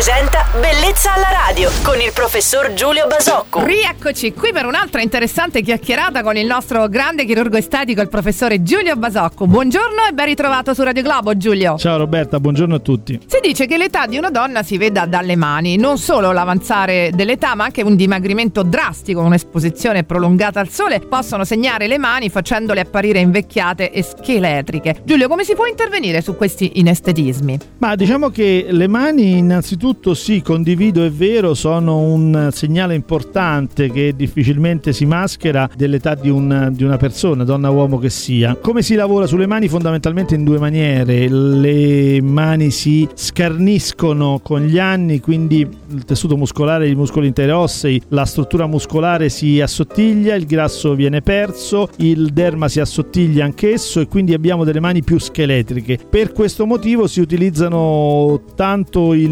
[0.00, 3.62] presenta Bellezza alla radio con il professor Giulio Basocco.
[3.62, 8.96] Rieccoci qui per un'altra interessante chiacchierata con il nostro grande chirurgo estetico, il professore Giulio
[8.96, 9.46] Basocco.
[9.46, 11.76] Buongiorno e ben ritrovato su Radio Globo, Giulio.
[11.76, 13.20] Ciao Roberta, buongiorno a tutti.
[13.26, 17.54] Si dice che l'età di una donna si veda dalle mani, non solo l'avanzare dell'età,
[17.54, 23.18] ma anche un dimagrimento drastico, un'esposizione prolungata al sole possono segnare le mani facendole apparire
[23.18, 25.02] invecchiate e scheletriche.
[25.04, 27.58] Giulio, come si può intervenire su questi inestetismi?
[27.78, 34.14] Ma diciamo che le mani innanzitutto sì, condivido, è vero, sono un segnale importante che
[34.16, 38.56] difficilmente si maschera dell'età di, un, di una persona, donna o uomo che sia.
[38.60, 39.68] Come si lavora sulle mani?
[39.68, 41.28] Fondamentalmente in due maniere.
[41.28, 48.24] Le mani si scarniscono con gli anni, quindi il tessuto muscolare, i muscoli interossei, la
[48.24, 54.34] struttura muscolare si assottiglia, il grasso viene perso, il derma si assottiglia anch'esso e quindi
[54.34, 55.98] abbiamo delle mani più scheletriche.
[56.08, 59.30] Per questo motivo si utilizzano tanto il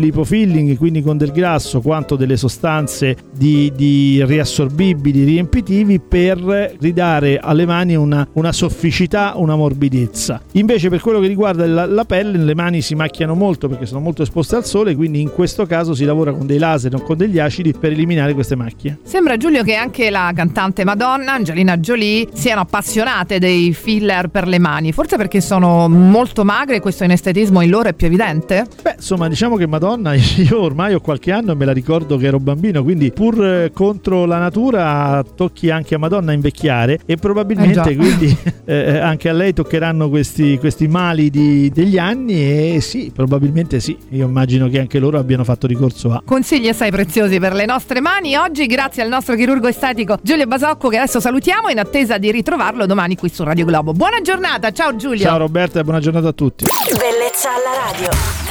[0.48, 7.66] lipofilling, quindi con del grasso, quanto delle sostanze di, di riassorbibili, riempitivi per ridare alle
[7.66, 10.40] mani una, una, sofficità, una morbidezza.
[10.52, 14.00] Invece per quello che riguarda la, la pelle, le mani si macchiano molto perché sono
[14.00, 17.16] molto esposte al sole, quindi in questo caso si lavora con dei laser o con
[17.16, 18.98] degli acidi per eliminare queste macchie.
[19.02, 24.58] Sembra Giulio che anche la cantante Madonna, Angelina Jolie, siano appassionate dei filler per le
[24.58, 28.66] mani, forse perché sono molto magre e questo inestetismo in loro è più evidente?
[28.82, 30.14] Beh, insomma, diciamo che Madonna,
[30.48, 33.70] io ormai ho qualche anno e me la ricordo che ero bambino, quindi pur eh,
[33.72, 39.32] contro la natura tocchi anche a Madonna invecchiare e probabilmente eh quindi eh, anche a
[39.32, 44.78] lei toccheranno questi, questi mali di, degli anni e sì, probabilmente sì, io immagino che
[44.78, 46.22] anche loro abbiano fatto ricorso a.
[46.24, 50.88] Consigli assai preziosi per le nostre mani oggi grazie al nostro chirurgo estetico Giulio Basocco
[50.88, 53.92] che adesso salutiamo in attesa di ritrovarlo domani qui su Radio Globo.
[53.92, 55.24] Buona giornata, ciao Giulio.
[55.24, 56.64] Ciao Roberta e buona giornata a tutti.
[56.90, 58.47] Bellezza alla radio.